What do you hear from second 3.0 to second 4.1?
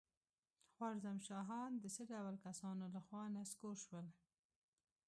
خوا نسکور شول؟